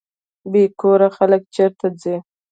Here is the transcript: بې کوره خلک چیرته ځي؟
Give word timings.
بې 0.51 0.63
کوره 0.79 1.07
خلک 1.17 1.41
چیرته 1.55 1.87
ځي؟ 2.01 2.15